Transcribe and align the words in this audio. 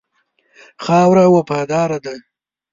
خاوره 0.85 1.25
وفاداره 1.35 1.97
ده. 2.05 2.15